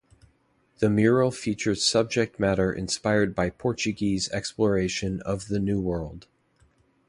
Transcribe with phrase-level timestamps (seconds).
[0.79, 6.25] The mural features subject matter inspired by Portuguese exploration of the New World.